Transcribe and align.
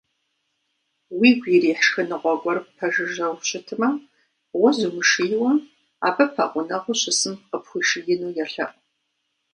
Уигу 1.17 1.47
ирихь 1.55 1.83
шхыныгъуэ 1.85 2.33
гуэр 2.41 2.59
ппэжыжьэу 2.65 3.33
щытмэ, 3.47 3.89
уэ 4.59 4.69
зумышийуэ, 4.77 5.51
абы 6.07 6.25
пэгъунэгъуу 6.35 6.97
щысым 7.01 7.35
къыпхуишиину 7.49 8.29
елъэӏу. 8.43 8.71